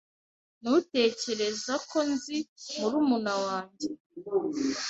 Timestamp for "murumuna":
2.77-3.33